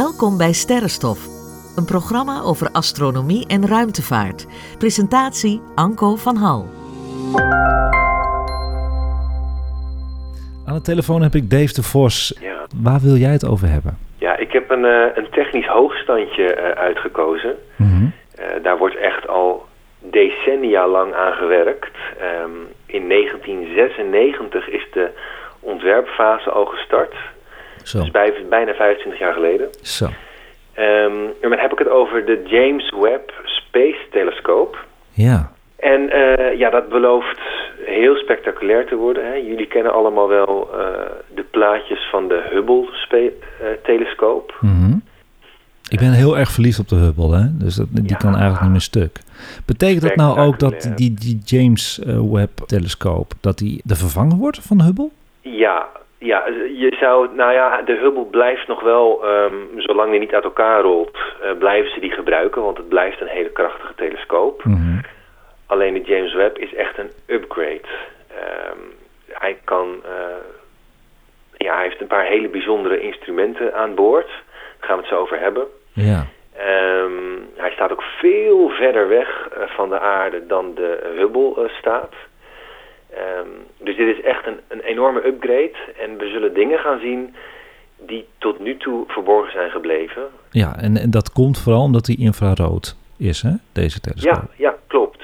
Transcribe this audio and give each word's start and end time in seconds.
Welkom 0.00 0.38
bij 0.38 0.52
Sterrenstof, 0.52 1.20
een 1.76 1.84
programma 1.84 2.40
over 2.40 2.68
astronomie 2.70 3.48
en 3.48 3.66
ruimtevaart. 3.66 4.46
Presentatie 4.78 5.60
Anko 5.74 6.16
van 6.16 6.36
Hal. 6.36 6.62
Aan 10.66 10.74
de 10.74 10.80
telefoon 10.82 11.22
heb 11.22 11.34
ik 11.34 11.50
Dave 11.50 11.72
de 11.72 11.82
Vos. 11.82 12.38
Ja, 12.40 12.66
Waar 12.82 13.00
wil 13.00 13.14
jij 13.14 13.32
het 13.32 13.46
over 13.48 13.68
hebben? 13.68 13.98
ja 14.18 14.36
ik 14.36 14.52
heb 14.52 14.70
een, 14.70 14.84
eh, 14.84 15.16
een 15.16 15.30
technisch 15.30 15.66
hoogstandje 15.66 16.54
eh, 16.54 16.82
uitgekozen. 16.82 17.56
Mhm. 17.76 18.06
Eh, 18.34 18.62
daar 18.62 18.78
wordt 18.78 18.96
echt 18.96 19.28
al 19.28 19.66
decennia 19.98 20.88
lang 20.88 21.14
aan 21.14 21.32
gewerkt. 21.32 21.96
Ehm, 22.20 22.56
in 22.86 23.06
1996 23.06 24.68
is 24.68 24.86
de 24.92 25.10
ontwerpfase 25.60 26.50
al 26.50 26.64
gestart. 26.64 27.14
Zo, 27.82 28.00
Dus 28.00 28.10
bij, 28.10 28.32
bijna 28.50 28.72
25 28.74 29.20
jaar 29.20 29.32
geleden. 29.32 29.68
zo. 29.82 30.06
En 30.72 31.12
dan 31.40 31.52
heb 31.58 31.72
ik 31.72 31.78
het 31.78 31.88
over 31.88 32.24
de 32.26 32.42
James 32.46 32.92
Webb 33.00 33.32
Space 33.44 33.98
Telescope. 34.10 34.78
Ja, 35.12 35.52
En 35.76 36.10
eh, 36.10 36.58
ja, 36.58 36.70
dat 36.70 36.88
belooft 36.88 37.40
heel 37.84 38.16
spectaculair 38.16 38.86
te 38.86 38.94
worden. 38.96 39.26
Hè. 39.26 39.34
Jullie 39.34 39.66
kennen 39.66 39.92
allemaal 39.92 40.28
wel 40.28 40.70
eh, 40.72 40.78
de 41.34 41.42
plaatjes 41.42 42.08
van 42.10 42.28
de 42.28 42.42
Hubble-telescoop. 42.50 44.54
Mhm. 44.60 44.94
Ik 45.88 45.98
ben 45.98 46.12
heel 46.12 46.38
erg 46.38 46.50
verliefd 46.50 46.78
op 46.78 46.88
de 46.88 46.96
Hubble, 46.96 47.36
hè? 47.36 47.44
dus 47.58 47.74
dat, 47.74 47.86
die 47.90 48.04
Ja. 48.08 48.16
kan 48.16 48.30
eigenlijk 48.32 48.62
niet 48.62 48.70
meer 48.70 48.80
stuk. 48.80 49.18
Betekent 49.66 50.02
dat 50.02 50.16
nou 50.16 50.38
ook 50.38 50.58
dat 50.58 50.90
die, 50.94 51.14
die 51.14 51.40
James 51.44 52.00
eh, 52.06 52.18
Webb-telescoop, 52.32 53.32
dat 53.40 53.58
die 53.58 53.80
de 53.84 53.96
vervanger 53.96 54.36
wordt 54.36 54.58
van 54.58 54.78
de 54.78 54.84
Hubble? 54.84 55.08
Ja, 55.40 55.86
ja, 56.22 56.46
je 56.76 56.96
zou, 57.00 57.28
nou 57.34 57.52
ja, 57.52 57.82
de 57.82 57.92
Hubble 57.92 58.24
blijft 58.24 58.66
nog 58.66 58.80
wel, 58.80 59.26
ehm, 59.26 59.54
zolang 59.76 60.10
die 60.10 60.20
niet 60.20 60.34
uit 60.34 60.44
elkaar 60.44 60.80
rolt, 60.80 61.18
eh, 61.42 61.50
blijven 61.58 61.90
ze 61.90 62.00
die 62.00 62.10
gebruiken, 62.10 62.62
want 62.62 62.76
het 62.76 62.88
blijft 62.88 63.20
een 63.20 63.26
hele 63.26 63.50
krachtige 63.50 63.94
telescoop. 63.94 64.64
Mhm. 64.64 65.00
Alleen 65.66 65.94
de 65.94 66.00
James 66.00 66.34
Webb 66.34 66.58
is 66.58 66.74
echt 66.74 66.98
een 66.98 67.10
upgrade. 67.26 67.88
Ehm, 68.28 68.78
hij 69.28 69.58
kan, 69.64 70.00
eh, 70.04 70.44
ja, 71.56 71.74
hij 71.74 71.82
heeft 71.82 72.00
een 72.00 72.06
paar 72.06 72.24
hele 72.24 72.48
bijzondere 72.48 73.00
instrumenten 73.00 73.74
aan 73.74 73.94
boord. 73.94 74.28
Daar 74.28 74.88
gaan 74.88 74.96
we 74.96 75.02
het 75.02 75.12
zo 75.12 75.20
over 75.20 75.38
hebben. 75.38 75.66
Ja, 75.92 76.26
Ehm, 76.56 77.38
hij 77.56 77.70
staat 77.70 77.92
ook 77.92 78.02
veel 78.02 78.68
verder 78.68 79.08
weg 79.08 79.48
eh, 79.48 79.62
van 79.66 79.88
de 79.88 79.98
aarde 79.98 80.46
dan 80.46 80.74
de 80.74 81.12
Hubble 81.16 81.70
staat. 81.78 82.14
Ehm, 83.14 83.48
dus 83.78 83.96
dit 83.96 84.16
is 84.16 84.24
echt 84.24 84.46
een, 84.46 84.60
een 84.68 84.80
enorme 84.80 85.26
upgrade. 85.26 85.72
En 85.98 86.16
we 86.16 86.28
zullen 86.28 86.54
dingen 86.54 86.78
gaan 86.78 87.00
zien 87.00 87.34
die 88.06 88.26
tot 88.38 88.58
nu 88.58 88.76
toe 88.76 89.04
verborgen 89.06 89.52
zijn 89.52 89.70
gebleven. 89.70 90.22
ja 90.50 90.76
en, 90.76 90.96
en 90.96 91.10
dat 91.10 91.32
komt 91.32 91.58
vooral 91.58 91.82
omdat 91.82 92.04
die 92.04 92.18
infrarood 92.18 92.96
is, 93.18 93.42
hè? 93.42 93.52
deze 93.72 94.00
telescoop. 94.00 94.34
Ja, 94.34 94.48
ja, 94.56 94.76
klopt. 94.86 95.22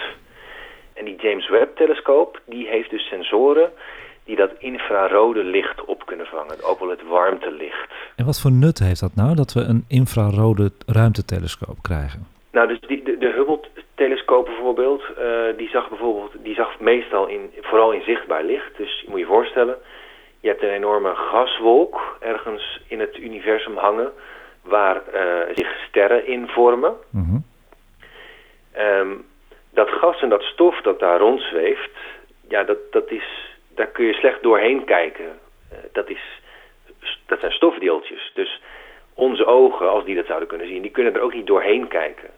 En 0.95 1.05
die 1.05 1.17
James 1.17 1.49
Webb-telescoop 1.49 2.41
die 2.47 2.69
heeft 2.69 2.91
dus 2.91 3.09
sensoren 3.09 3.71
die 4.25 4.37
dat 4.37 4.51
infrarode 4.59 5.45
licht 5.45 5.85
op 5.85 6.07
kunnen 6.07 6.27
vangen. 6.27 6.63
Ook 6.63 6.79
wel 6.79 6.91
het 6.91 7.07
warmtelicht. 7.09 7.91
En 8.17 8.25
wat 8.25 8.41
voor 8.41 8.53
nut 8.53 8.79
heeft 8.79 9.01
dat 9.01 9.15
nou, 9.15 9.35
dat 9.35 9.53
we 9.53 9.61
een 9.61 9.85
infrarode 9.89 10.71
ruimtetelescoop 10.87 11.83
krijgen? 11.83 12.27
Nou, 12.53 12.69
dus 12.69 12.81
die, 12.81 13.03
de, 13.03 13.17
de 13.19 13.31
Hubble-telescoop 13.99 14.45
bijvoorbeeld, 14.45 15.03
eh, 15.17 15.57
die 15.57 15.69
zag 15.69 15.89
bijvoorbeeld, 15.89 16.33
die 16.45 16.55
zag 16.55 16.81
meestal 16.81 17.27
in, 17.27 17.53
vooral 17.61 17.93
in 17.93 18.03
zichtbaar 18.03 18.45
licht. 18.45 18.77
Dus 18.77 19.01
je 19.01 19.11
moet 19.11 19.19
je 19.19 19.27
voorstellen, 19.27 19.79
je 20.41 20.49
hebt 20.49 20.63
een 20.63 20.71
enorme 20.71 21.15
gaswolk 21.15 22.17
ergens 22.21 22.81
in 22.89 23.01
het 23.01 23.17
universum 23.17 23.77
hangen, 23.77 24.13
waar 24.63 25.07
eh, 25.07 25.55
zich 25.55 25.85
sterren 25.89 26.27
in 26.27 26.49
vormen. 26.49 26.95
Mhm. 27.11 27.39
Ehm, 28.73 29.15
dat 29.71 29.89
gas 29.89 30.23
en 30.23 30.29
dat 30.29 30.43
stof 30.43 30.81
dat 30.81 30.99
daar 30.99 31.19
rondzweeft, 31.19 31.97
ja, 32.49 32.65
dat, 32.65 32.79
dat 32.91 33.11
is, 33.11 33.57
daar 33.75 33.87
kun 33.87 34.05
je 34.05 34.15
slecht 34.15 34.43
doorheen 34.43 34.85
kijken. 34.85 35.39
Eh, 35.71 35.79
dat, 35.93 36.11
is, 36.11 36.41
dat 37.27 37.41
zijn 37.41 37.53
stofdeeltjes. 37.53 38.31
Dus 38.35 38.61
onze 39.15 39.47
ogen, 39.47 39.91
als 39.91 40.05
die 40.05 40.15
dat 40.15 40.27
zouden 40.27 40.49
kunnen 40.49 40.67
zien, 40.67 40.83
die 40.83 40.91
kunnen 40.91 41.15
er 41.15 41.21
ook 41.21 41.35
niet 41.35 41.47
doorheen 41.47 41.89
kijken. 41.89 42.38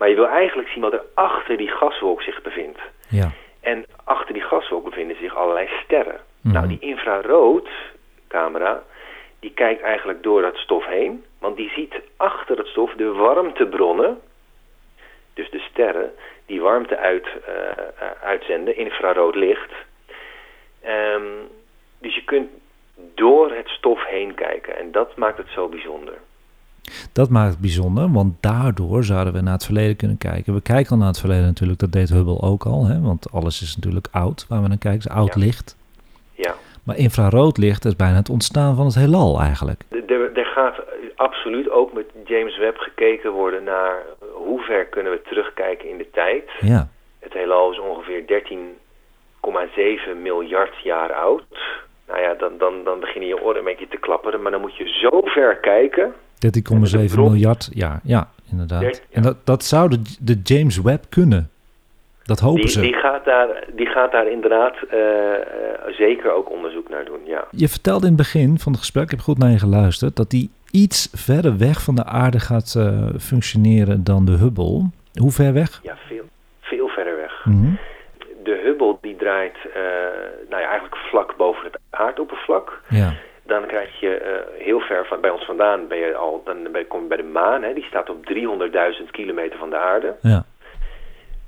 Maar 0.00 0.08
je 0.08 0.14
wil 0.14 0.28
eigenlijk 0.28 0.68
zien 0.68 0.82
wat 0.82 0.92
er 0.92 1.04
achter 1.14 1.56
die 1.56 1.68
gaswolk 1.68 2.22
zich 2.22 2.42
bevindt. 2.42 2.78
Ja, 3.08 3.30
En 3.60 3.84
achter 4.04 4.34
die 4.34 4.42
gaswolk 4.42 4.84
bevinden 4.84 5.16
zich 5.16 5.36
allerlei 5.36 5.68
sterren. 5.84 6.20
Mhm. 6.40 6.54
Nou, 6.54 6.68
die 6.68 6.78
infraroodcamera, 6.78 8.82
die 9.40 9.52
kijkt 9.54 9.82
eigenlijk 9.82 10.22
door 10.22 10.42
dat 10.42 10.56
stof 10.56 10.86
heen. 10.86 11.24
Want 11.38 11.56
die 11.56 11.70
ziet 11.70 11.94
achter 12.16 12.56
het 12.56 12.66
stof 12.66 12.92
de 12.92 13.12
warmtebronnen, 13.12 14.20
dus 15.34 15.50
de 15.50 15.58
sterren, 15.58 16.12
die 16.46 16.60
warmte 16.60 16.96
uit, 16.96 17.26
eh, 17.46 17.54
eh, 17.54 17.66
uitzenden, 18.22 18.76
infrarood 18.76 19.34
licht. 19.34 19.72
Ehm, 20.82 21.22
dus 21.98 22.14
je 22.14 22.24
kunt 22.24 22.50
door 23.14 23.52
het 23.52 23.68
stof 23.68 24.04
heen 24.04 24.34
kijken 24.34 24.76
en 24.76 24.92
dat 24.92 25.16
maakt 25.16 25.38
het 25.38 25.48
zo 25.48 25.68
bijzonder. 25.68 26.14
Dat 27.12 27.28
maakt 27.30 27.50
het 27.50 27.60
bijzonder, 27.60 28.12
want 28.12 28.34
daardoor 28.40 29.04
zouden 29.04 29.32
we 29.32 29.40
naar 29.40 29.52
het 29.52 29.64
verleden 29.64 29.96
kunnen 29.96 30.18
kijken. 30.18 30.54
We 30.54 30.60
kijken 30.62 30.90
al 30.90 30.96
naar 30.98 31.06
het 31.06 31.20
verleden 31.20 31.44
natuurlijk, 31.44 31.78
dat 31.78 31.92
deed 31.92 32.08
Hubble 32.08 32.40
ook 32.40 32.64
al, 32.64 32.84
hè? 32.86 33.00
want 33.00 33.32
alles 33.32 33.62
is 33.62 33.74
natuurlijk 33.76 34.06
oud 34.10 34.46
waar 34.48 34.62
we 34.62 34.68
naar 34.68 34.78
kijken, 34.78 35.00
is 35.00 35.08
oud 35.16 35.34
Ja. 35.34 35.40
licht. 35.40 35.76
Ja. 36.34 36.54
Maar 36.84 36.96
infrarood 36.96 37.58
licht 37.58 37.84
is 37.84 37.96
bijna 37.96 38.16
het 38.16 38.28
ontstaan 38.30 38.76
van 38.76 38.84
het 38.86 38.94
heelal 38.94 39.40
eigenlijk. 39.40 39.80
Er, 40.34 40.46
gaat 40.54 40.80
absoluut 41.16 41.70
ook 41.70 41.92
met 41.92 42.06
James 42.24 42.58
Webb 42.58 42.76
gekeken 42.76 43.30
worden 43.32 43.64
naar 43.64 44.02
hoe 44.32 44.60
ver 44.60 44.84
kunnen 44.86 45.12
we 45.12 45.22
terugkijken 45.22 45.88
in 45.88 45.98
de 45.98 46.06
tijd. 46.12 46.50
Ja, 46.60 46.88
Het 47.18 47.32
heelal 47.32 47.70
is 47.72 47.78
ongeveer 47.80 48.22
13,7 48.26 50.22
miljard 50.22 50.74
jaar 50.82 51.12
oud. 51.12 51.44
Nou 52.08 52.20
ja, 52.22 52.34
dan, 52.34 52.52
dan, 52.58 52.84
dan 52.84 53.00
beginnen 53.00 53.28
je 53.28 53.42
oren 53.42 53.58
een 53.58 53.64
beetje 53.64 53.88
te 53.88 53.96
klapperen. 53.96 54.42
Maar 54.42 54.50
dan 54.52 54.60
moet 54.60 54.76
je 54.76 54.88
zo 54.88 55.20
ver 55.24 55.56
kijken. 55.56 56.14
13,7 56.40 57.12
bron- 57.14 57.30
miljard 57.30 57.68
jaar. 57.72 58.00
Ja, 58.02 58.28
inderdaad. 58.50 58.82
Ja. 58.82 58.92
En 59.12 59.22
dat, 59.22 59.36
dat 59.44 59.64
zou 59.64 59.88
de, 59.90 60.00
de 60.20 60.40
James 60.42 60.80
Webb 60.80 61.04
kunnen. 61.08 61.50
Dat 62.22 62.40
hopen 62.40 62.60
Die, 62.60 62.70
ze. 62.70 62.80
die, 62.80 62.94
gaat 62.94 63.24
daar, 63.24 63.64
die 63.76 63.86
gaat 63.86 64.12
daar 64.12 64.30
inderdaad 64.30 64.76
eh, 64.90 65.34
eh, 65.34 65.42
zeker 65.88 66.32
ook 66.32 66.50
onderzoek 66.50 66.88
naar 66.88 67.04
doen, 67.04 67.18
ja. 67.24 67.44
Je 67.50 67.68
vertelde 67.68 68.02
in 68.06 68.12
het 68.12 68.16
begin 68.16 68.58
van 68.58 68.72
het 68.72 68.80
gesprek, 68.80 69.04
ik 69.04 69.10
heb 69.10 69.20
goed 69.20 69.38
naar 69.38 69.50
je 69.50 69.58
geluisterd, 69.58 70.16
dat 70.16 70.30
die 70.30 70.50
iets 70.70 71.08
verder 71.14 71.58
weg 71.58 71.82
van 71.82 71.94
de 71.94 72.04
aarde 72.04 72.40
gaat 72.40 72.74
eh, 72.76 73.08
functioneren 73.18 74.04
dan 74.04 74.24
de 74.24 74.32
Hubble. 74.32 74.90
Hoe 75.14 75.30
ver 75.30 75.52
weg? 75.52 75.80
Ja, 75.82 75.96
veel, 76.08 76.24
veel 76.60 76.88
verder 76.88 77.16
weg. 77.16 77.44
Mhm. 77.44 77.72
De 78.44 78.60
Hubble 78.64 78.96
die 79.00 79.16
draait 79.16 79.56
nou 80.50 80.62
ja, 80.62 80.68
eigenlijk 80.68 80.96
vlak 80.96 81.36
boven 81.36 81.64
het 81.64 81.78
aardoppervlak. 81.90 82.80
Ja, 82.88 83.12
Dan 83.52 83.66
krijg 83.66 84.00
je 84.00 84.14
eh, 84.14 84.64
heel 84.66 84.80
ver 84.80 85.06
van, 85.06 85.20
bij 85.20 85.30
ons 85.30 85.44
vandaan 85.44 85.80
ben 85.88 85.98
je 85.98 86.14
al, 86.14 86.42
dan 86.44 86.56
ben, 86.72 86.86
kom 86.86 87.00
je 87.02 87.06
bij 87.08 87.16
de 87.16 87.22
maan. 87.22 87.62
Hè, 87.62 87.74
die 87.74 87.84
staat 87.84 88.10
op 88.10 88.24
300.000 89.04 89.10
kilometer 89.10 89.58
van 89.58 89.70
de 89.70 89.76
aarde. 89.78 90.14
ja. 90.20 90.44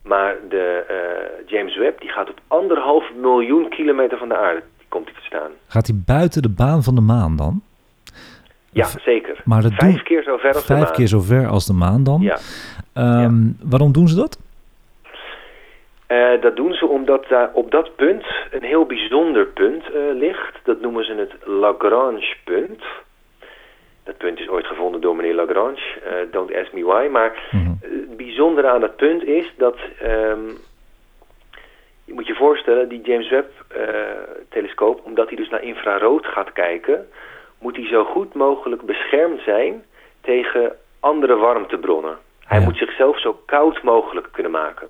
Maar 0.02 0.34
de 0.48 0.84
eh, 0.88 1.46
James 1.46 1.76
Webb 1.78 2.00
die 2.00 2.10
gaat 2.10 2.28
op 2.30 2.40
anderhalf 2.48 3.04
miljoen 3.20 3.68
kilometer 3.68 4.18
van 4.18 4.28
de 4.28 4.36
aarde. 4.36 4.62
Die 4.78 4.86
komt 4.88 5.06
die 5.06 5.14
te 5.14 5.20
staan. 5.22 5.50
Gaat 5.66 5.86
hij 5.86 5.96
buiten 6.06 6.42
de 6.42 6.48
baan 6.48 6.82
van 6.82 6.94
de 6.94 7.00
maan 7.00 7.36
dan? 7.36 7.62
Ja, 8.70 8.86
zeker. 9.04 9.40
Maar 9.44 9.62
dat 9.62 9.72
Vijf 9.74 9.92
doen- 9.94 10.02
keer 10.02 10.22
zo 10.22 10.36
ver 10.36 10.48
als 10.54 10.60
de 10.66 10.72
Vijf 10.74 10.82
maan. 10.84 10.92
keer 10.92 11.06
zo 11.06 11.20
ver 11.20 11.46
als 11.46 11.66
de 11.66 11.72
maan 11.72 12.04
dan? 12.04 12.20
Ja. 12.20 12.38
Ehm, 12.92 13.34
Waarom 13.62 13.92
doen 13.92 14.08
ze 14.08 14.14
dat? 14.16 14.38
Eh, 16.12 16.40
dat 16.40 16.56
doen 16.56 16.72
ze 16.74 16.86
omdat 16.86 17.28
daar 17.28 17.50
op 17.52 17.70
dat 17.70 17.96
punt 17.96 18.24
een 18.50 18.62
heel 18.62 18.86
bijzonder 18.86 19.46
punt 19.46 19.84
eh, 19.92 20.00
ligt. 20.12 20.58
Dat 20.64 20.80
noemen 20.80 21.04
ze 21.04 21.14
het 21.14 21.32
Lagrange-punt. 21.44 22.82
Dat 24.04 24.16
punt 24.16 24.38
is 24.40 24.48
ooit 24.48 24.66
gevonden 24.66 25.00
door 25.00 25.16
meneer 25.16 25.34
Lagrange. 25.34 26.00
Eh, 26.04 26.12
don't 26.31 26.54
ask 26.54 26.72
me 26.72 26.84
why. 26.84 27.08
Maar 27.10 27.48
Mhm. 27.50 27.70
het 27.81 28.16
bijzondere 28.16 28.69
aan 28.69 28.81
dat 28.81 28.96
punt 28.96 29.25
is 29.25 29.52
dat... 29.56 29.76
ehm, 30.00 30.48
je 32.04 32.12
moet 32.12 32.26
je 32.26 32.34
voorstellen, 32.34 32.88
die 32.88 33.00
James 33.00 33.28
Webb-telescoop... 33.31 35.00
omdat 35.04 35.26
hij 35.28 35.37
dus 35.37 35.48
naar 35.48 35.62
infrarood 35.62 36.26
gaat 36.26 36.52
kijken... 36.52 37.08
moet 37.60 37.76
hij 37.76 37.87
zo 37.87 38.04
goed 38.04 38.34
mogelijk 38.34 38.82
beschermd 38.82 39.40
zijn 39.40 39.84
tegen 40.20 40.72
andere 41.00 41.37
warmtebronnen. 41.37 42.16
Hij 42.44 42.58
Ja. 42.58 42.64
moet 42.64 42.76
zichzelf 42.76 43.20
zo 43.20 43.40
koud 43.46 43.82
mogelijk 43.82 44.28
kunnen 44.32 44.52
maken. 44.52 44.88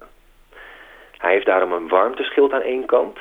Hij 1.23 1.33
heeft 1.33 1.47
daarom 1.47 1.73
een 1.73 1.89
warmteschild 1.89 2.53
aan 2.53 2.61
één 2.63 2.87
kant. 2.87 3.19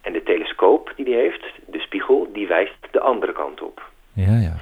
En 0.00 0.12
de 0.12 0.22
telescoop 0.22 0.92
die 0.96 1.04
hij 1.14 1.22
heeft, 1.22 1.44
de 1.66 1.78
spiegel, 1.80 2.30
die 2.32 2.46
wijst 2.46 2.74
de 2.90 3.00
andere 3.00 3.32
kant 3.32 3.62
op. 3.62 3.82
Ja, 4.12 4.36
ja. 4.38 4.54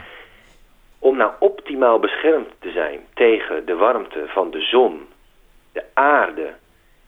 Om 0.98 1.16
nou 1.16 1.32
optimaal 1.38 1.98
beschermd 1.98 2.48
te 2.58 2.70
zijn 2.70 3.00
tegen 3.14 3.66
de 3.66 3.74
warmte 3.74 4.24
van 4.26 4.50
de 4.50 4.60
zon, 4.60 5.06
de 5.72 5.84
aarde 5.94 6.54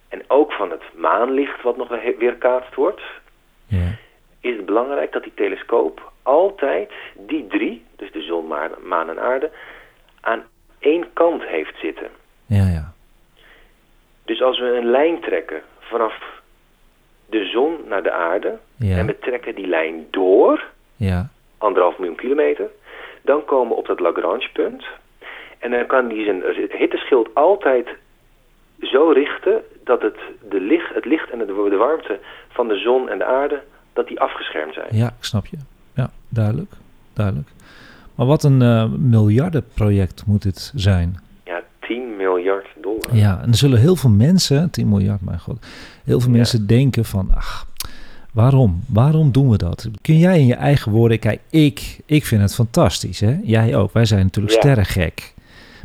en 0.09 0.23
ook 0.27 0.53
van 0.53 0.71
het 0.71 0.83
maanlicht 0.95 1.63
wat 1.63 1.77
nog 1.77 1.89
we- 1.89 2.15
weerkaatst 2.19 2.75
wordt, 2.75 3.03
ja. 3.67 3.97
is 4.41 4.57
het 4.57 4.67
belangrijk 4.67 5.13
dat 5.13 5.23
die 5.23 5.35
telescoop 5.35 6.13
altijd 6.23 6.93
die 7.17 7.47
drie, 7.47 7.85
dus 7.97 8.13
de 8.13 8.23
zon, 8.23 8.47
maan, 8.47 8.71
maan 8.83 9.09
en 9.11 9.21
aarde, 9.21 9.51
aan 10.21 10.43
één 10.79 11.13
kant 11.13 11.43
heeft 11.43 11.79
zitten. 11.79 12.09
Ja, 12.47 12.67
ja. 12.69 12.90
Dus 14.41 14.49
als 14.49 14.59
we 14.59 14.77
een 14.77 14.91
lijn 14.91 15.21
trekken 15.21 15.61
vanaf 15.79 16.15
de 17.27 17.45
zon 17.45 17.77
naar 17.89 18.03
de 18.03 18.13
aarde 18.13 18.59
Ja. 18.77 18.97
en 18.97 19.07
we 19.07 19.19
trekken 19.19 19.55
die 19.55 19.67
lijn 19.67 20.07
door, 20.11 20.65
Ja. 20.97 21.29
anderhalf 21.59 21.99
miljoen 21.99 22.17
kilometer, 22.17 22.67
dan 23.23 23.45
komen 23.45 23.69
we 23.69 23.75
op 23.75 23.87
dat 23.87 24.01
Lagrange-punt. 24.01 24.85
En 25.59 25.71
dan 25.71 25.87
kan 25.87 26.09
die 26.09 26.25
zijn 26.25 26.43
hitteschild 26.71 27.35
altijd 27.35 27.89
zo 28.81 29.09
richten 29.11 29.63
dat 29.85 30.03
het, 30.03 30.17
de 30.49 30.61
licht, 30.61 30.95
het 30.95 31.05
licht 31.05 31.31
en 31.31 31.39
de, 31.39 31.47
de 31.47 31.77
warmte 31.77 32.19
van 32.49 32.69
de 32.69 32.77
zon 32.79 33.09
en 33.09 33.19
de 33.19 33.25
aarde, 33.25 33.63
dat 33.93 34.07
die 34.09 34.21
afgeschermd 34.21 34.75
zijn. 34.75 34.89
Ja, 34.91 35.07
ik 35.07 35.25
snap 35.25 35.47
je. 35.47 35.57
Ja, 35.95 36.11
duidelijk. 36.29 36.73
Duidelijk. 37.15 37.49
Maar 38.15 38.27
wat 38.27 38.43
een 38.45 38.63
eh, 38.63 38.85
miljardenproject 38.99 40.27
moet 40.27 40.43
dit 40.43 40.73
zijn. 40.75 41.29
Ja, 42.51 42.61
10 42.73 42.81
miljard 42.81 43.01
dollar. 43.11 43.17
Ja, 43.17 43.41
en 43.43 43.49
er 43.49 43.55
zullen 43.57 43.79
heel 43.81 43.97
veel 43.97 44.11
mensen, 44.11 44.71
10 44.71 44.89
miljard, 44.89 45.21
mijn 45.25 45.39
god, 45.41 45.67
heel 46.05 46.21
veel 46.21 46.31
Ja. 46.31 46.37
mensen 46.37 46.67
denken 46.67 47.05
van, 47.05 47.31
ach, 47.35 47.67
waarom? 48.33 48.81
Waarom 48.89 49.33
doen 49.33 49.51
we 49.51 49.57
dat? 49.57 49.89
Kun 50.03 50.19
jij 50.19 50.39
in 50.39 50.47
je 50.47 50.55
eigen 50.55 50.93
woorden, 50.93 51.19
kijk, 51.19 51.41
ik, 51.51 51.99
ik 52.07 52.25
vind 52.25 52.43
het 52.43 52.55
fantastisch, 52.55 53.21
hè? 53.21 53.37
Jij 53.43 53.77
ook. 53.77 53.93
Wij 53.93 54.05
zijn 54.05 54.23
natuurlijk 54.25 54.55
Ja. 54.55 54.61
sterrengek. 54.61 55.35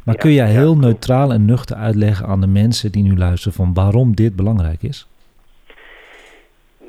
Maar 0.04 0.16
Ja, 0.16 0.22
kun 0.22 0.32
jij 0.32 0.48
heel 0.50 0.78
neutraal 0.78 1.32
en 1.32 1.46
nuchter 1.46 1.76
uitleggen 1.76 2.26
aan 2.28 2.42
de 2.42 2.48
mensen 2.48 2.92
die 2.92 3.04
nu 3.04 3.18
luisteren 3.18 3.54
van 3.54 3.74
waarom 3.74 4.16
dit 4.16 4.36
belangrijk 4.36 4.84
is? 4.84 5.08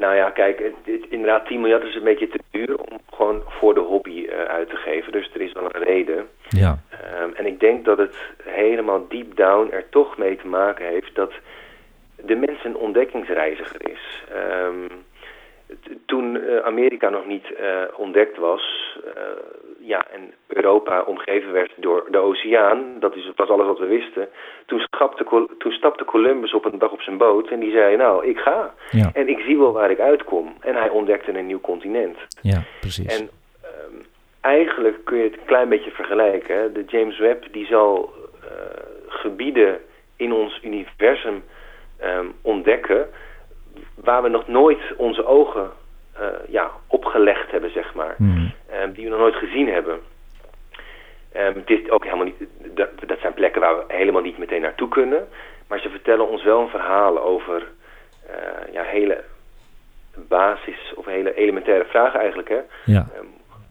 Nou 0.00 0.14
ja, 0.14 0.30
kijk, 0.30 0.58
het, 0.58 0.74
het- 0.94 1.10
inderdaad 1.10 1.46
10 1.46 1.60
miljard 1.60 1.84
is 1.84 1.94
een 1.94 2.04
beetje 2.04 2.28
te 2.28 2.40
duur 2.50 2.76
om 2.76 2.98
gewoon 3.10 3.40
voor 3.46 3.74
de 3.74 3.80
hobby 3.80 4.24
eh, 4.26 4.38
uit 4.54 4.68
te 4.68 4.76
geven. 4.76 5.12
Dus 5.12 5.30
er 5.34 5.40
is 5.40 5.52
wel 5.52 5.64
een 5.64 5.82
reden. 5.84 6.24
Ja, 6.48 6.78
Ehm, 7.16 7.30
en 7.34 7.46
ik 7.46 7.60
denk 7.60 7.84
dat 7.84 7.98
het 7.98 8.16
helemaal 8.42 9.06
deep 9.08 9.36
down 9.36 9.72
er 9.72 9.88
toch 9.88 10.18
mee 10.18 10.36
te 10.36 10.46
maken 10.46 10.86
heeft 10.86 11.14
dat 11.14 11.32
de 12.16 12.34
mens 12.34 12.64
een 12.64 12.76
ontdekkingsreiziger 12.76 13.90
is. 13.90 14.22
Ehm, 14.32 14.88
toen 16.06 16.40
eh, 16.40 16.56
Amerika 16.58 17.08
nog 17.08 17.26
niet 17.26 17.52
eh, 17.52 17.82
ontdekt 17.96 18.36
was, 18.36 18.96
eh, 19.14 19.22
ja, 19.80 20.06
en 20.12 20.32
Europa 20.46 21.02
omgeven 21.02 21.52
werd 21.52 21.72
door 21.76 22.06
de 22.10 22.18
oceaan, 22.18 22.96
dat 23.00 23.16
is, 23.16 23.30
was 23.36 23.48
alles 23.48 23.66
wat 23.66 23.78
we 23.78 23.86
wisten. 23.86 24.28
Toen, 24.66 24.78
schapte, 24.78 25.48
toen 25.58 25.72
stapte 25.72 26.04
Columbus 26.04 26.54
op 26.54 26.64
een 26.64 26.78
dag 26.78 26.90
op 26.90 27.00
zijn 27.00 27.16
boot 27.16 27.48
en 27.48 27.60
die 27.60 27.70
zei, 27.70 27.96
nou, 27.96 28.26
ik 28.26 28.38
ga. 28.38 28.74
ja, 28.90 29.10
En 29.12 29.28
ik 29.28 29.38
zie 29.38 29.58
wel 29.58 29.72
waar 29.72 29.90
ik 29.90 30.00
uitkom. 30.00 30.54
En 30.60 30.74
hij 30.74 30.88
ontdekte 30.88 31.38
een 31.38 31.46
nieuw 31.46 31.60
continent. 31.60 32.16
ja, 32.40 32.62
precies. 32.80 33.20
En 33.20 33.28
eigenlijk 34.46 35.04
kun 35.04 35.16
je 35.16 35.24
het 35.24 35.32
een 35.32 35.44
klein 35.44 35.68
beetje 35.68 35.90
vergelijken. 35.90 36.56
Hè? 36.56 36.72
De 36.72 36.84
James 36.86 37.18
Webb 37.18 37.52
die 37.52 37.66
zal 37.66 38.12
eh, 38.42 38.48
gebieden 39.06 39.80
in 40.16 40.32
ons 40.32 40.60
universum 40.62 41.44
ehm, 41.98 42.26
ontdekken 42.42 43.08
waar 43.94 44.22
we 44.22 44.28
nog 44.28 44.48
nooit 44.48 44.80
onze 44.96 45.26
ogen 45.26 45.70
eh, 46.12 46.26
ja, 46.48 46.70
opgelegd 46.86 47.50
hebben, 47.50 47.70
zeg 47.70 47.94
maar. 47.94 48.14
Hmm. 48.16 48.52
Ehm, 48.70 48.92
die 48.92 49.04
we 49.04 49.10
nog 49.10 49.18
nooit 49.18 49.34
gezien 49.34 49.68
hebben. 49.68 50.00
Ehm, 51.32 51.54
het 51.54 51.70
is 51.70 51.90
ook 51.90 52.04
helemaal 52.04 52.24
niet, 52.24 52.48
dat, 52.74 52.88
dat 53.06 53.18
zijn 53.18 53.34
plekken 53.34 53.60
waar 53.60 53.76
we 53.76 53.84
helemaal 53.88 54.22
niet 54.22 54.38
meteen 54.38 54.62
naartoe 54.62 54.88
kunnen. 54.88 55.28
Maar 55.68 55.78
ze 55.78 55.90
vertellen 55.90 56.28
ons 56.28 56.42
wel 56.44 56.60
een 56.60 56.68
verhaal 56.68 57.20
over 57.20 57.68
eh, 58.26 58.72
ja, 58.72 58.82
hele 58.82 59.24
basis 60.28 60.92
of 60.94 61.06
hele 61.06 61.34
elementaire 61.34 61.84
vragen 61.84 62.20
eigenlijk. 62.20 62.48
Hè? 62.48 62.60
Ja, 62.84 63.08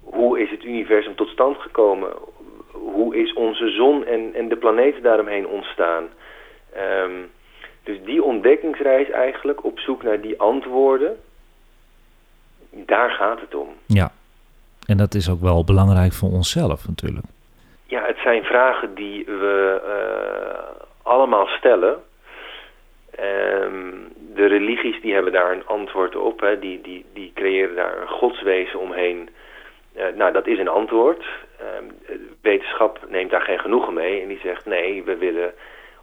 hoe 0.05 0.39
is 0.39 0.49
het 0.49 0.63
universum 0.63 1.15
tot 1.15 1.27
stand 1.27 1.57
gekomen? 1.57 2.09
Hoe 2.71 3.15
is 3.15 3.33
onze 3.33 3.69
zon 3.69 4.05
en, 4.05 4.33
en 4.33 4.47
de 4.47 4.57
planeten 4.57 5.01
daaromheen 5.01 5.47
ontstaan? 5.47 6.03
Ehm, 6.73 7.21
dus 7.83 7.97
die 8.03 8.23
ontdekkingsreis 8.23 9.09
eigenlijk 9.09 9.63
op 9.63 9.79
zoek 9.79 10.03
naar 10.03 10.21
die 10.21 10.39
antwoorden, 10.39 11.17
daar 12.69 13.09
gaat 13.09 13.39
het 13.39 13.55
om. 13.55 13.69
ja. 13.85 14.11
En 14.85 14.97
dat 14.97 15.13
is 15.13 15.29
ook 15.29 15.41
wel 15.41 15.63
belangrijk 15.63 16.13
voor 16.13 16.31
onszelf 16.31 16.87
natuurlijk. 16.87 17.25
Ja, 17.85 18.03
het 18.05 18.17
zijn 18.17 18.43
vragen 18.43 18.95
die 18.95 19.25
we 19.25 19.81
eh, 19.85 20.85
allemaal 21.03 21.47
stellen. 21.47 22.03
Ehm, 23.11 23.93
de 24.35 24.45
religies 24.45 25.01
die 25.01 25.13
hebben 25.13 25.31
daar 25.31 25.51
een 25.51 25.65
antwoord 25.65 26.15
op. 26.15 26.39
Hè. 26.39 26.59
Die, 26.59 26.81
die, 26.81 27.05
die 27.13 27.31
creëren 27.35 27.75
daar 27.75 28.01
een 28.01 28.07
godswezen 28.07 28.79
omheen. 28.79 29.29
Eh, 29.95 30.05
nou, 30.17 30.31
dat 30.33 30.47
is 30.47 30.59
een 30.59 30.67
antwoord. 30.67 31.25
Ehm, 31.59 31.83
wetenschap 32.41 32.99
neemt 33.09 33.31
daar 33.31 33.41
geen 33.41 33.59
genoegen 33.59 33.93
mee. 33.93 34.21
En 34.21 34.27
die 34.27 34.39
zegt 34.43 34.65
nee, 34.65 35.03
we 35.03 35.15
willen 35.17 35.51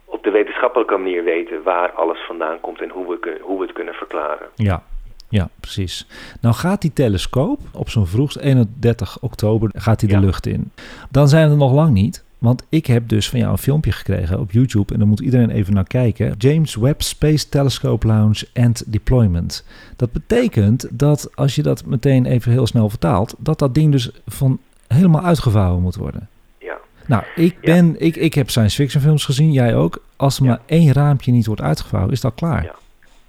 op 0.05 0.23
de 0.23 0.29
wetenschappelijke 0.31 0.97
manier 0.97 1.23
weten 1.23 1.63
waar 1.63 1.91
alles 1.91 2.19
vandaan 2.27 2.59
komt 2.61 2.81
en 2.81 2.89
hoe 2.89 3.07
we, 3.09 3.19
kun- 3.19 3.39
hoe 3.41 3.57
we 3.59 3.63
het 3.65 3.73
kunnen 3.73 3.93
verklaren. 3.93 4.47
Ja, 4.55 4.83
ja, 5.29 5.47
precies. 5.59 6.07
Nou 6.41 6.55
gaat 6.55 6.81
die 6.81 6.93
telescoop 6.93 7.59
op 7.77 7.89
zo'n 7.89 8.07
vroegst 8.07 8.37
31 8.37 9.17
oktober 9.21 9.69
gaat 9.73 9.99
hij 10.01 10.09
de 10.09 10.15
Ja. 10.15 10.21
lucht 10.21 10.45
in. 10.45 10.71
Dan 11.11 11.27
zijn 11.27 11.45
we 11.45 11.51
er 11.51 11.57
nog 11.57 11.73
lang 11.73 11.91
niet. 11.93 12.23
Want 12.43 12.65
ik 12.69 12.85
heb 12.85 13.07
dus 13.07 13.29
van 13.29 13.39
jou 13.39 13.51
een 13.51 13.57
filmpje 13.57 13.91
gekregen 13.91 14.39
op 14.39 14.51
YouTube 14.51 14.93
en 14.93 14.99
daar 14.99 15.07
moet 15.07 15.19
iedereen 15.19 15.49
even 15.49 15.73
naar 15.73 15.87
kijken. 15.87 16.35
James 16.37 16.75
Webb 16.75 17.01
Space 17.01 17.49
Telescope 17.49 18.07
Launch 18.07 18.41
and 18.53 18.91
Deployment. 18.91 19.65
Dat 19.95 20.11
betekent 20.11 20.99
dat 20.99 21.31
als 21.35 21.55
je 21.55 21.61
dat 21.63 21.85
meteen 21.85 22.25
even 22.25 22.51
heel 22.51 22.67
snel 22.67 22.89
vertaalt, 22.89 23.35
dat 23.37 23.59
dat 23.59 23.73
ding 23.75 23.91
dus 23.91 24.11
van 24.27 24.59
helemaal 24.87 25.21
uitgevouwen 25.23 25.81
moet 25.81 25.95
worden. 25.95 26.29
Ja, 26.57 26.77
Nou, 27.07 27.23
ik, 27.35 27.55
Ja. 27.61 27.73
ben, 27.73 27.95
ik, 27.99 28.15
ik 28.15 28.33
heb 28.33 28.49
science 28.49 28.75
fiction 28.75 29.03
films 29.03 29.25
gezien, 29.25 29.51
jij 29.51 29.75
ook. 29.75 30.03
Als 30.15 30.37
er 30.37 30.43
Ja. 30.43 30.49
maar 30.49 30.59
één 30.65 30.93
raampje 30.93 31.31
niet 31.31 31.45
wordt 31.45 31.61
uitgevouwen, 31.61 32.11
is 32.13 32.21
dat 32.21 32.35
klaar. 32.35 32.63
Ja. 32.63 32.75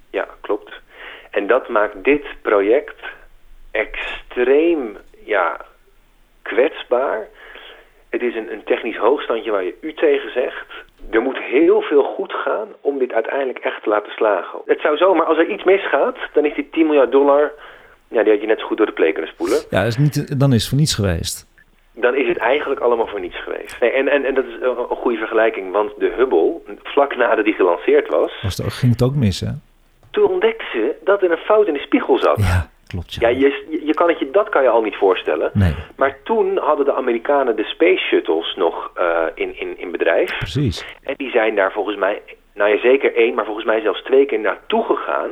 ja, 0.09 0.27
klopt. 0.41 0.71
En 1.31 1.47
dat 1.47 1.69
maakt 1.69 2.03
dit 2.03 2.25
project 2.41 2.95
extreem 3.71 4.97
ja, 5.25 5.65
kwetsbaar. 6.41 7.27
Het 8.15 8.23
is 8.23 8.35
een, 8.35 8.51
een 8.51 8.63
technisch 8.63 8.97
hoogstandje 8.97 9.51
waar 9.51 9.63
je 9.63 9.75
u 9.81 9.93
tegen 9.93 10.31
zegt. 10.31 10.69
Er 11.09 11.21
moet 11.21 11.37
heel 11.37 11.81
veel 11.81 12.03
goed 12.03 12.33
gaan 12.33 12.67
om 12.81 12.97
dit 12.97 13.13
uiteindelijk 13.13 13.59
echt 13.59 13.83
te 13.83 13.89
laten 13.89 14.11
slagen. 14.11 14.59
Het 14.65 14.81
zou 14.81 14.97
zomaar, 14.97 15.25
als 15.25 15.37
er 15.37 15.49
iets 15.49 15.63
misgaat, 15.63 16.17
dan 16.33 16.45
is 16.45 16.55
die 16.55 16.69
10 16.71 16.85
miljard 16.85 17.11
dollar... 17.11 17.51
Ja, 18.07 18.23
die 18.23 18.31
had 18.31 18.41
je 18.41 18.47
net 18.47 18.59
zo 18.59 18.65
goed 18.65 18.77
door 18.77 18.85
de 18.85 18.91
play 18.91 19.11
kunnen 19.11 19.31
spoelen. 19.31 19.57
Ja, 19.69 19.83
is 19.83 19.97
niet, 19.97 20.39
dan 20.39 20.53
is 20.53 20.59
het 20.59 20.69
voor 20.69 20.77
niets 20.77 20.95
geweest. 20.95 21.47
Dan 21.93 22.15
is 22.15 22.27
het 22.27 22.37
eigenlijk 22.37 22.81
allemaal 22.81 23.07
voor 23.07 23.19
niets 23.19 23.43
geweest. 23.43 23.79
Nee, 23.79 23.91
en, 23.91 24.07
en, 24.07 24.25
en 24.25 24.33
dat 24.33 24.45
is 24.45 24.53
een, 24.53 24.77
een 24.77 24.95
goede 25.03 25.17
vergelijking, 25.17 25.71
want 25.71 25.91
de 25.97 26.13
Hubble, 26.17 26.61
vlak 26.83 27.15
nadat 27.15 27.45
die 27.45 27.53
gelanceerd 27.53 28.07
was... 28.07 28.41
Was 28.41 28.57
het, 28.57 28.73
ging 28.73 28.91
het 28.91 29.03
ook 29.03 29.15
mis, 29.15 29.39
hè? 29.39 29.51
toen 30.15 30.29
ontdekten 30.29 30.67
ze 30.71 30.95
dat 31.03 31.21
er 31.21 31.31
een 31.31 31.37
fout 31.37 31.67
in 31.67 31.73
de 31.73 31.79
spiegel 31.79 32.17
zat. 32.17 32.37
Ja, 32.37 32.69
klopt. 32.95 33.13
Ja. 33.13 33.27
Ja, 33.29 33.37
je, 33.37 33.79
je 33.85 33.93
kan 33.93 34.07
het 34.09 34.19
je, 34.19 34.31
dat 34.31 34.49
kan 34.49 34.63
je 34.63 34.69
al 34.69 34.81
niet 34.81 34.95
voorstellen. 34.95 35.49
Nee, 35.53 35.73
Maar 35.95 36.17
toen 36.23 36.57
hadden 36.57 36.85
de 36.85 36.93
Amerikanen 36.93 37.55
de 37.55 37.63
space 37.63 38.03
shuttles 38.03 38.55
nog 38.55 38.91
eh, 38.95 39.21
in, 39.35 39.59
in, 39.59 39.79
in 39.79 39.91
bedrijf. 39.91 40.37
precies. 40.37 40.85
En 41.03 41.13
die 41.17 41.29
zijn 41.29 41.55
daar 41.55 41.71
volgens 41.71 41.97
mij, 41.97 42.21
nou 42.53 42.69
ja 42.69 42.77
zeker 42.79 43.15
één, 43.15 43.33
maar 43.35 43.45
volgens 43.45 43.65
mij 43.65 43.81
zelfs 43.81 44.01
twee 44.03 44.25
keer 44.25 44.39
naartoe 44.39 44.83
gegaan. 44.83 45.29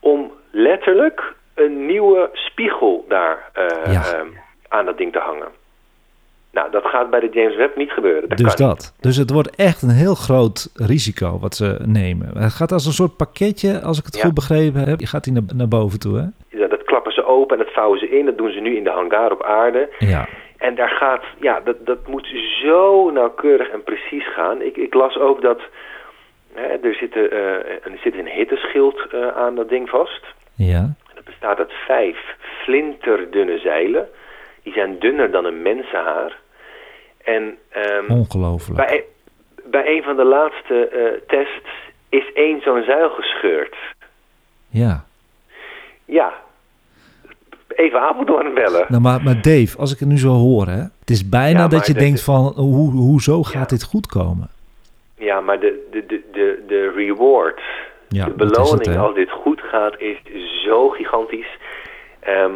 Om 0.00 0.30
letterlijk 0.50 1.34
een 1.54 1.86
nieuwe 1.86 2.30
spiegel 2.32 3.04
daar 3.08 3.50
eh, 3.52 3.92
Ja. 3.92 4.02
eh, 4.12 4.20
aan 4.68 4.84
dat 4.84 4.98
ding 4.98 5.12
te 5.12 5.18
hangen. 5.18 5.48
Nou, 6.52 6.70
dat 6.70 6.84
gaat 6.84 7.10
bij 7.10 7.20
de 7.20 7.28
James 7.32 7.56
Webb 7.56 7.76
niet 7.76 7.90
gebeuren. 7.90 8.28
Dat 8.28 8.38
Dus 8.38 8.54
dat. 8.56 8.94
Dus 9.00 9.16
het 9.16 9.30
wordt 9.30 9.56
echt 9.56 9.82
een 9.82 9.90
heel 9.90 10.14
groot 10.14 10.70
risico 10.74 11.38
wat 11.38 11.54
ze 11.54 11.76
nemen. 11.84 12.38
Het 12.38 12.52
gaat 12.52 12.72
als 12.72 12.86
een 12.86 12.92
soort 12.92 13.16
pakketje, 13.16 13.80
als 13.80 13.98
ik 13.98 14.04
het 14.04 14.16
Ja. 14.16 14.22
goed 14.22 14.34
begrepen 14.34 14.80
heb. 14.80 15.00
Je 15.00 15.06
gaat 15.06 15.24
die 15.24 15.32
naar, 15.32 15.42
naar 15.54 15.68
boven 15.68 15.98
toe, 16.00 16.16
hè? 16.16 16.58
Ja, 16.58 16.66
ze 17.24 17.30
open 17.30 17.58
en 17.58 17.64
dat 17.64 17.74
vouwen 17.74 17.98
ze 17.98 18.08
in. 18.08 18.24
Dat 18.24 18.36
doen 18.38 18.50
ze 18.52 18.60
nu 18.60 18.76
in 18.76 18.84
de 18.84 18.90
hangar 18.90 19.32
op 19.32 19.42
aarde. 19.42 19.88
Ja, 19.98 20.28
En 20.58 20.74
daar 20.74 20.88
gaat, 20.88 21.24
ja, 21.40 21.60
dat, 21.60 21.86
dat 21.86 22.06
moet 22.06 22.26
zo 22.62 23.10
nauwkeurig 23.10 23.68
en 23.70 23.82
precies 23.82 24.32
gaan. 24.34 24.62
Ik, 24.62 24.76
ik 24.76 24.94
las 24.94 25.16
ook 25.18 25.42
dat 25.42 25.60
hè, 26.54 26.62
er, 26.62 26.94
zit, 26.94 27.14
eh, 27.16 27.22
er 27.84 27.98
zit 28.02 28.14
een 28.18 28.28
hitteschild 28.28 29.06
eh, 29.12 29.28
aan 29.28 29.54
dat 29.54 29.68
ding 29.68 29.88
vast. 29.88 30.24
ja, 30.54 30.92
dat 31.14 31.24
bestaat 31.24 31.58
uit 31.58 31.72
vijf 31.86 32.18
flinterdunne 32.62 33.58
zeilen. 33.58 34.08
Die 34.62 34.72
zijn 34.72 34.98
dunner 34.98 35.30
dan 35.30 35.44
een 35.44 35.62
mensenhaar. 35.62 36.38
En 37.24 37.58
ehm, 37.68 38.10
ongelooflijk. 38.12 38.76
bij, 38.86 38.96
een- 38.96 39.70
bij 39.70 39.86
een 39.96 40.02
van 40.02 40.16
de 40.16 40.24
laatste 40.24 40.88
eh, 40.88 41.20
tests 41.26 41.70
is 42.08 42.32
één 42.32 42.60
zo'n 42.60 42.82
zeil 42.82 43.08
gescheurd. 43.10 43.76
Ja. 44.68 45.04
Ja, 46.04 46.32
even 47.76 48.00
Apeldoorn 48.00 48.54
bellen. 48.54 48.84
Nou, 48.88 49.02
maar, 49.02 49.22
maar 49.22 49.42
Dave, 49.42 49.78
als 49.78 49.92
ik 49.92 49.98
het 49.98 50.08
nu 50.08 50.18
zo 50.18 50.28
hoor, 50.28 50.66
hè? 50.66 50.80
Het 51.00 51.10
is 51.10 51.28
bijna 51.28 51.60
Ja, 51.60 51.68
dat 51.68 51.86
je 51.86 51.94
denkt 51.94 52.22
van, 52.22 52.52
hoe, 52.56 52.90
hoezo 52.90 53.42
gaat 53.42 53.70
Ja. 53.70 53.76
dit 53.76 53.82
goed 53.82 54.06
komen? 54.06 54.48
Ja, 55.18 55.40
maar 55.40 55.60
de, 55.60 55.88
de, 55.90 56.04
de, 56.06 56.22
de, 56.32 56.62
de 56.66 56.92
reward, 56.96 57.60
Ja, 58.08 58.24
de 58.24 58.30
het, 58.30 58.36
beloning 58.36 58.96
als 58.98 59.14
dit 59.14 59.30
goed 59.30 59.60
gaat, 59.60 59.94
is 60.00 60.16
zo 60.64 60.88
gigantisch. 60.88 61.58
Ehm, 62.20 62.52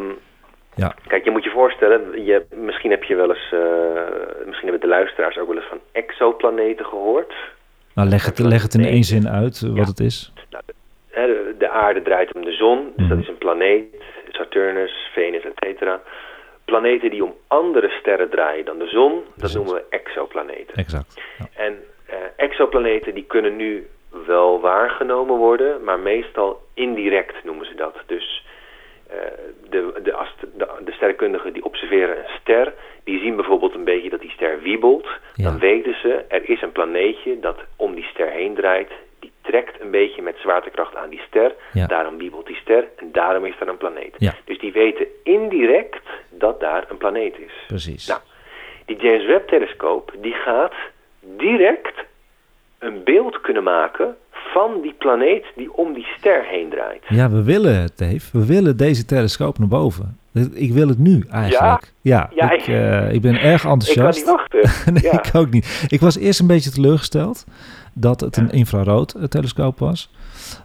Ja. 0.75 0.95
Kijk, 1.07 1.23
je 1.23 1.31
moet 1.31 1.43
je 1.43 1.49
voorstellen, 1.49 2.23
je, 2.25 2.45
misschien 2.55 2.91
heb 2.91 3.03
je 3.03 3.15
wel 3.15 3.29
eens, 3.29 3.51
eh, 3.53 3.59
misschien 4.45 4.69
hebben 4.69 4.89
de 4.89 4.95
luisteraars 4.95 5.37
ook 5.37 5.47
wel 5.47 5.55
eens 5.55 5.69
van 5.69 5.77
exoplaneten 5.91 6.85
gehoord. 6.85 7.33
Nou, 7.95 8.09
leg 8.09 8.25
het, 8.25 8.39
leg 8.39 8.61
het 8.61 8.73
in 8.73 8.85
één 8.85 9.03
zin 9.03 9.29
uit 9.29 9.61
eh, 9.61 9.69
wat 9.69 9.77
Ja. 9.77 9.83
het 9.83 9.99
is. 9.99 10.33
Hè, 11.09 11.25
de, 11.25 11.55
de 11.57 11.69
aarde 11.69 12.01
draait 12.01 12.33
om 12.35 12.45
de 12.45 12.51
zon, 12.51 12.77
dus 12.95 13.05
Mhm. 13.05 13.09
dat 13.09 13.17
is 13.17 13.27
een 13.27 13.37
planeet, 13.37 13.98
Saturnus, 14.39 15.09
Venus, 15.13 15.43
et 15.43 15.53
cetera. 15.55 16.01
Planeten 16.65 17.09
die 17.09 17.23
om 17.23 17.35
andere 17.47 17.89
sterren 17.89 18.29
draaien 18.29 18.65
dan 18.65 18.79
de 18.79 18.87
zon, 18.87 19.13
dat 19.13 19.35
Precies. 19.37 19.55
noemen 19.55 19.73
we 19.73 19.83
exoplaneten. 19.89 20.75
Exact. 20.75 21.21
Ja. 21.37 21.45
En 21.55 21.83
eh, 22.05 22.15
exoplaneten 22.35 23.13
die 23.13 23.25
kunnen 23.25 23.55
nu 23.55 23.87
wel 24.25 24.59
waargenomen 24.59 25.35
worden, 25.37 25.83
maar 25.83 25.99
meestal 25.99 26.61
indirect 26.73 27.43
noemen 27.43 27.65
ze 27.65 27.75
dat. 27.75 27.95
Dus 28.05 28.45
eh, 29.09 29.15
de, 29.69 29.99
de, 30.03 30.25
de, 30.57 30.67
de 30.85 30.91
sterrenkundigen 30.91 31.53
die 31.53 31.63
observeren 31.63 32.17
een 32.17 32.39
ster, 32.41 32.73
die 33.03 33.19
zien 33.19 33.35
bijvoorbeeld 33.35 33.73
een 33.75 33.83
beetje 33.83 34.09
dat 34.09 34.21
die 34.21 34.31
ster 34.31 34.61
wiebelt. 34.61 35.07
Ja. 35.35 35.43
Dan 35.43 35.59
weten 35.59 35.95
ze, 36.01 36.25
er 36.27 36.49
is 36.49 36.61
een 36.61 36.71
planeetje 36.71 37.39
dat 37.39 37.57
om 37.75 37.95
die 37.95 38.03
ster 38.03 38.29
heen 38.29 38.55
draait. 38.55 38.91
Trekt 39.49 39.81
een 39.81 39.91
beetje 39.91 40.21
met 40.21 40.35
zwaartekracht 40.37 40.95
aan 40.95 41.09
die 41.09 41.21
ster. 41.27 41.55
Ja. 41.73 41.87
Daarom 41.87 42.17
wiebelt 42.17 42.47
die 42.47 42.55
ster 42.55 42.87
en 42.95 43.09
daarom 43.11 43.45
is 43.45 43.59
er 43.59 43.67
een 43.67 43.77
planeet. 43.77 44.15
Ja. 44.17 44.35
Dus 44.45 44.59
die 44.59 44.71
weten 44.71 45.05
indirect 45.23 46.05
dat 46.29 46.59
daar 46.59 46.85
een 46.89 46.97
planeet 46.97 47.37
is. 47.39 47.53
Precies. 47.67 48.07
Nou, 48.07 48.19
die 48.85 48.97
James 48.97 49.25
Webb 49.25 49.47
telescoop 49.47 50.13
die 50.21 50.33
gaat 50.33 50.73
direct 51.19 51.93
een 52.79 53.03
beeld 53.03 53.41
kunnen 53.41 53.63
maken 53.63 54.17
van 54.31 54.81
die 54.81 54.93
planeet 54.93 55.45
die 55.55 55.73
om 55.73 55.93
die 55.93 56.07
ster 56.17 56.45
heen 56.45 56.69
draait. 56.69 57.03
Ja, 57.07 57.29
we 57.29 57.43
willen 57.43 57.81
het, 57.81 57.97
Dave. 57.97 58.37
We 58.37 58.45
willen 58.45 58.77
deze 58.77 59.05
telescoop 59.05 59.59
naar 59.59 59.67
boven. 59.67 60.19
Ik 60.53 60.73
wil 60.73 60.87
het 60.87 60.97
nu 60.97 61.25
eigenlijk. 61.31 61.93
Ja, 62.01 62.29
Ja, 62.35 62.51
ik, 62.51 62.61
ik- 62.61 62.67
eh, 62.67 63.13
ik 63.13 63.21
ben 63.21 63.41
erg 63.51 63.53
Ik 63.55 63.61
kan 63.61 63.71
enthousiast. 63.71 64.17
niet 64.17 64.25
wachten. 64.27 64.71
nee, 64.93 65.03
ja. 65.03 65.23
ik 65.23 65.35
ook 65.35 65.49
niet. 65.49 65.85
Ik 65.87 65.99
was 65.99 66.17
eerst 66.17 66.39
een 66.39 66.47
beetje 66.47 66.69
teleurgesteld 66.71 67.45
dat 67.93 68.19
het 68.21 68.37
een 68.37 68.51
infrarood 68.51 69.13
eh, 69.13 69.23
telescoop 69.23 69.79
was. 69.79 70.11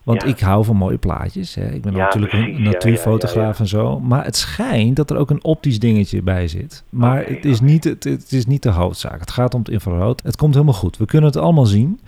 Want 0.03 0.25
ik 0.27 0.41
hou 0.41 0.65
van 0.65 0.77
mooie 0.77 0.97
plaatjes. 0.99 1.55
Hè. 1.55 1.71
Ik 1.71 1.83
ben 1.83 1.93
natuurlijk 1.93 2.33
precies. 2.33 2.57
een 2.57 2.63
natuurfotograaf 2.63 3.59
en 3.61 3.67
zo. 3.69 4.01
Maar 4.01 4.25
het 4.25 4.37
schijnt 4.37 4.97
dat 4.97 5.11
er 5.11 5.17
ook 5.17 5.31
een 5.31 5.45
optisch 5.45 5.79
dingetje 5.79 6.23
bij 6.23 6.49
zit. 6.49 6.85
Maar 6.89 7.25
het, 7.27 7.45
is 7.45 7.61
niet, 7.61 7.85
het, 7.85 8.05
het 8.05 8.33
is 8.33 8.47
niet 8.47 8.63
de 8.63 8.71
hoofdzaak. 8.71 9.21
Het 9.21 9.31
gaat 9.31 9.55
om 9.55 9.61
het 9.61 9.69
infrarood. 9.71 10.23
Het 10.25 10.37
komt 10.37 10.55
helemaal 10.55 10.75
goed. 10.75 10.97
We 10.97 11.05
kunnen 11.07 11.31
het 11.31 11.39
allemaal 11.39 11.67
zien. 11.67 12.01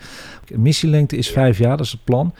Missielengte 0.55 1.17
is 1.17 1.29
vijf 1.29 1.57
jaar, 1.57 1.77
dat 1.77 1.85
is 1.85 1.91
het 1.91 2.03
plan. 2.03 2.33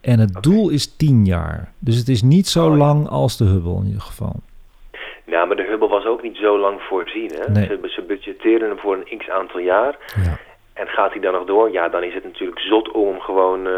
En 0.00 0.18
het 0.18 0.42
doel 0.42 0.68
is 0.68 0.92
tien 0.96 1.24
jaar. 1.24 1.72
Dus 1.78 1.96
het 1.96 2.08
is 2.08 2.22
niet 2.22 2.48
zo 2.48 2.70
Oh, 2.70 2.76
lang 2.76 3.08
als 3.08 3.36
de 3.36 3.44
Hubble 3.44 3.76
in 3.76 3.86
ieder 3.86 4.00
geval. 4.00 4.40
Nou, 5.26 5.46
maar 5.46 5.56
de 5.56 5.62
Hubble 5.62 5.88
was 5.88 6.06
ook 6.06 6.22
niet 6.22 6.36
zo 6.36 6.58
lang 6.58 6.82
voorzien. 6.82 7.30
Hè? 7.34 7.52
Nee. 7.52 7.66
Ze, 7.66 7.78
ze 7.82 8.02
budgetteren 8.02 8.68
hem 8.68 8.78
voor 8.78 8.94
een 8.94 9.18
x 9.18 9.28
aantal 9.30 9.60
jaar. 9.60 9.96
Ja. 10.24 10.36
En 10.74 10.88
gaat 10.88 11.10
hij 11.12 11.20
dan 11.20 11.32
nog 11.32 11.44
door? 11.44 11.70
Ja, 11.70 11.88
dan 11.88 12.02
is 12.02 12.14
het 12.14 12.24
natuurlijk 12.24 12.60
zot 12.60 12.90
om 12.90 13.08
hem 13.08 13.20
gewoon 13.20 13.66
eh, 13.66 13.74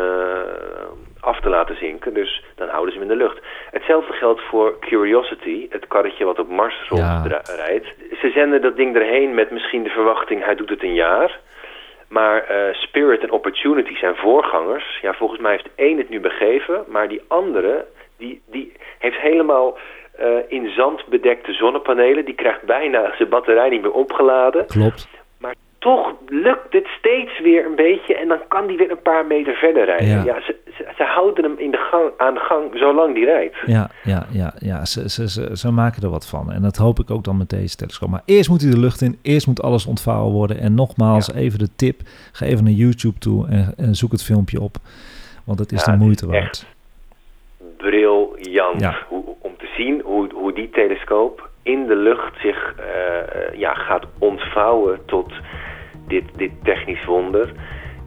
af 1.20 1.40
te 1.40 1.48
laten 1.48 1.76
zinken. 1.76 2.14
Dus 2.14 2.44
dan 2.54 2.68
houden 2.68 2.92
ze 2.92 2.98
hem 3.00 3.10
in 3.10 3.16
de 3.18 3.24
lucht. 3.24 3.38
Hetzelfde 3.70 4.12
geldt 4.12 4.40
voor 4.40 4.78
Curiosity, 4.80 5.66
het 5.70 5.86
karretje 5.86 6.24
wat 6.24 6.38
op 6.38 6.48
Mars 6.48 6.86
Ja. 6.88 7.18
rondrijdt. 7.18 7.86
Ze 8.20 8.30
zenden 8.34 8.60
dat 8.62 8.76
ding 8.76 8.96
erheen 8.96 9.34
met 9.34 9.50
misschien 9.50 9.82
de 9.82 9.90
verwachting, 9.90 10.44
hij 10.44 10.54
doet 10.54 10.68
het 10.70 10.82
een 10.82 10.94
jaar. 10.94 11.38
Maar 12.08 12.42
eh, 12.44 12.74
Spirit 12.74 13.22
en 13.22 13.30
Opportunity 13.30 13.96
zijn 13.96 14.16
voorgangers. 14.16 14.98
Ja, 15.02 15.12
volgens 15.14 15.40
mij 15.40 15.50
heeft 15.50 15.68
één 15.74 15.98
het 15.98 16.08
nu 16.08 16.20
begeven, 16.20 16.84
maar 16.86 17.08
die 17.08 17.22
andere, 17.28 17.84
die, 18.18 18.42
die 18.46 18.72
heeft 18.98 19.18
helemaal 19.18 19.78
eh, 20.18 20.26
in 20.48 20.68
zand 20.76 21.06
bedekte 21.08 21.52
zonnepanelen. 21.52 22.24
Die 22.24 22.34
krijgt 22.34 22.62
bijna 22.62 23.14
zijn 23.16 23.28
batterij 23.28 23.68
niet 23.68 23.82
meer 23.82 23.92
opgeladen. 23.92 24.66
Klopt. 24.66 25.08
Maar 25.38 25.54
toch 25.78 26.12
lukt 26.26 26.72
het 26.72 26.86
steeds 26.98 27.40
weer 27.40 27.66
een 27.66 27.74
beetje 27.74 28.14
en 28.16 28.28
dan 28.28 28.38
kan 28.48 28.66
die 28.66 28.76
weer 28.76 28.90
een 28.90 29.02
paar 29.02 29.26
meter 29.26 29.54
verder 29.54 29.84
rijden. 29.84 30.08
Ja. 30.08 30.24
Ja, 30.24 30.40
ze, 30.40 30.56
ze, 30.76 30.86
ze 30.96 31.02
houden 31.02 31.44
hem 31.44 31.54
in 31.58 31.70
de 31.70 31.76
gang, 31.90 32.10
aan 32.16 32.34
de 32.34 32.40
gang 32.40 32.70
zolang 32.74 33.14
die 33.14 33.24
rijdt. 33.24 33.56
Ja, 33.66 33.90
ja, 34.04 34.26
ja, 34.30 34.54
ja. 34.58 34.84
Ze, 34.84 35.08
ze, 35.10 35.28
ze, 35.28 35.50
ze 35.56 35.70
maken 35.72 36.02
er 36.02 36.10
wat 36.10 36.28
van. 36.28 36.52
En 36.52 36.62
dat 36.62 36.76
hoop 36.76 36.98
ik 36.98 37.10
ook 37.10 37.24
dan 37.24 37.36
met 37.36 37.50
deze 37.50 37.76
telescoop. 37.76 38.08
Maar 38.08 38.22
eerst 38.24 38.48
moet 38.50 38.60
hij 38.62 38.70
de 38.70 38.78
lucht 38.78 39.00
in. 39.00 39.18
Eerst 39.22 39.46
moet 39.46 39.62
alles 39.62 39.86
ontvouwen 39.86 40.32
worden. 40.32 40.58
En 40.58 40.74
nogmaals, 40.74 41.26
Ja. 41.26 41.34
even 41.34 41.58
de 41.58 41.68
tip. 41.76 42.00
Ga 42.32 42.46
even 42.46 42.64
naar 42.64 42.72
YouTube 42.72 43.18
toe 43.18 43.46
en, 43.48 43.74
en 43.76 43.94
zoek 43.94 44.12
het 44.12 44.24
filmpje 44.24 44.60
op. 44.60 44.76
Want 45.44 45.58
het 45.58 45.72
is 45.72 45.84
Ja, 45.84 45.92
de 45.92 45.98
moeite 45.98 46.26
waard. 46.26 46.66
Briljant 47.76 48.80
Ja. 48.80 48.96
hoe, 49.08 49.24
zien 49.78 50.02
hoe, 50.04 50.28
hoe 50.34 50.52
die 50.52 50.70
telescoop 50.70 51.48
in 51.62 51.86
de 51.86 51.96
lucht 51.96 52.40
zich 52.40 52.74
eh, 52.76 53.58
ja, 53.58 53.74
gaat 53.74 54.04
ontvouwen 54.18 54.98
tot 55.06 55.32
dit, 56.06 56.24
dit 56.36 56.52
technisch 56.62 57.04
wonder. 57.04 57.52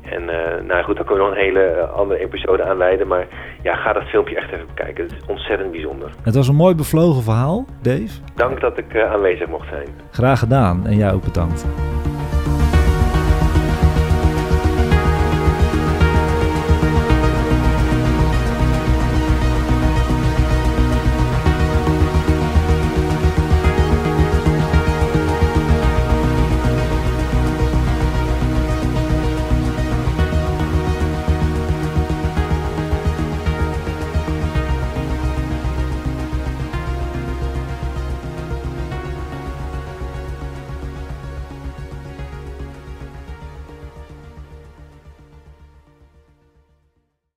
En 0.02 0.30
eh, 0.30 0.64
nou 0.64 0.84
goed, 0.84 0.96
daar 0.96 1.06
kunnen 1.06 1.24
we 1.24 1.30
nog 1.30 1.40
een 1.40 1.44
hele 1.44 1.64
eh, 1.64 1.94
andere 1.94 2.20
episode 2.20 2.64
aan 2.64 2.78
wijden. 2.78 3.08
Maar 3.08 3.28
ja, 3.64 3.76
ga 3.76 3.94
dat 3.94 4.04
filmpje 4.04 4.36
echt 4.36 4.52
even 4.52 4.68
bekijken. 4.68 5.04
Het 5.04 5.12
is 5.12 5.28
ontzettend 5.28 5.72
bijzonder. 5.72 6.10
Het 6.24 6.36
was 6.36 6.48
een 6.48 6.56
mooi 6.56 6.76
bevlogen 6.76 7.24
verhaal, 7.24 7.66
Dave. 7.82 8.22
Dank 8.36 8.60
dat 8.60 8.78
ik 8.78 8.94
eh, 8.94 9.12
aanwezig 9.12 9.48
mocht 9.48 9.68
zijn. 9.70 9.88
Graag 10.12 10.40
gedaan. 10.40 10.86
En 10.86 10.98
jij 10.98 11.14
ook 11.14 11.24
bedankt. 11.24 11.66